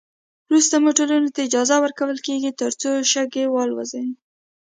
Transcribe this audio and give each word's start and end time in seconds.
وروسته 0.47 0.75
موټرو 0.85 1.33
ته 1.35 1.41
اجازه 1.47 1.75
ورکول 1.83 2.17
کیږي 2.27 2.51
ترڅو 2.61 2.89
شګې 3.11 3.45
والوزوي 3.49 4.13